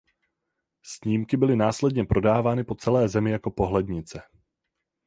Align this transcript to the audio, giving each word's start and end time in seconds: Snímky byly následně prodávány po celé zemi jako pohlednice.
Snímky 0.83 1.37
byly 1.37 1.55
následně 1.55 2.05
prodávány 2.05 2.63
po 2.63 2.75
celé 2.75 3.09
zemi 3.09 3.31
jako 3.31 3.51
pohlednice. 3.51 4.21